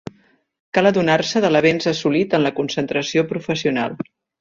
Cal 0.77 0.91
adonar-se 0.91 1.43
de 1.45 1.53
l'avenç 1.53 1.89
assolit 1.93 2.37
en 2.41 2.45
la 2.49 2.55
concentració 2.63 3.29
professional. 3.37 3.99